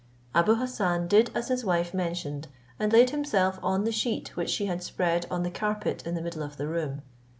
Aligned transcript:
Abou 0.33 0.55
Hassan 0.55 1.07
did 1.07 1.29
as 1.35 1.49
his 1.49 1.63
wife 1.63 1.93
mentioned, 1.93 2.47
and 2.79 2.91
laid 2.91 3.11
himself 3.11 3.59
on 3.61 3.83
the 3.83 3.91
sheet 3.91 4.35
which 4.35 4.49
she 4.49 4.65
had 4.65 4.81
spread 4.81 5.27
on 5.29 5.43
the 5.43 5.51
carpet 5.51 6.03
in 6.07 6.15
the 6.15 6.23
middle 6.23 6.41
of 6.41 6.57
the 6.57 6.67
room. 6.67 7.03